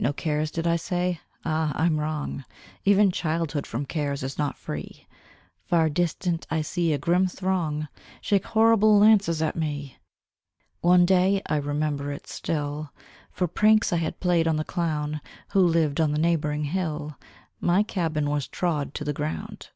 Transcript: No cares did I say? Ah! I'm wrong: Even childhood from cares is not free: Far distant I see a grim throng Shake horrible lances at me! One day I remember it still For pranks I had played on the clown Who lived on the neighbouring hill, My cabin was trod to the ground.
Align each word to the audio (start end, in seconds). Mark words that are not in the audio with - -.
No 0.00 0.14
cares 0.14 0.50
did 0.50 0.66
I 0.66 0.76
say? 0.76 1.20
Ah! 1.44 1.72
I'm 1.78 2.00
wrong: 2.00 2.46
Even 2.86 3.10
childhood 3.10 3.66
from 3.66 3.84
cares 3.84 4.22
is 4.22 4.38
not 4.38 4.56
free: 4.56 5.06
Far 5.66 5.90
distant 5.90 6.46
I 6.50 6.62
see 6.62 6.94
a 6.94 6.98
grim 6.98 7.26
throng 7.26 7.88
Shake 8.22 8.46
horrible 8.46 8.98
lances 8.98 9.42
at 9.42 9.56
me! 9.56 9.98
One 10.80 11.04
day 11.04 11.42
I 11.44 11.56
remember 11.56 12.10
it 12.10 12.26
still 12.26 12.94
For 13.30 13.46
pranks 13.46 13.92
I 13.92 13.96
had 13.96 14.20
played 14.20 14.48
on 14.48 14.56
the 14.56 14.64
clown 14.64 15.20
Who 15.48 15.60
lived 15.60 16.00
on 16.00 16.12
the 16.12 16.18
neighbouring 16.18 16.64
hill, 16.64 17.18
My 17.60 17.82
cabin 17.82 18.30
was 18.30 18.48
trod 18.48 18.94
to 18.94 19.04
the 19.04 19.12
ground. 19.12 19.68